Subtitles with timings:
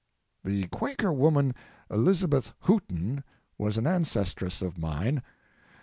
[0.43, 1.53] The Quaker woman
[1.91, 3.23] Elizabeth Hooton
[3.59, 5.21] was an ancestress of mine.